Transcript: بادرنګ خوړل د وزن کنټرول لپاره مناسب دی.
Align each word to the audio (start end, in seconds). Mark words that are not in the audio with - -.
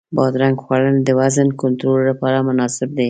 بادرنګ 0.15 0.57
خوړل 0.63 0.95
د 1.03 1.09
وزن 1.19 1.49
کنټرول 1.61 1.99
لپاره 2.09 2.45
مناسب 2.47 2.89
دی. 2.95 2.99